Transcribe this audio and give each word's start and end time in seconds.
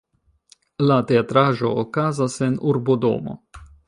La 0.91 0.95
teatraĵo 1.11 1.73
okazas 1.81 2.39
en 2.47 2.57
urbodomo. 2.73 3.37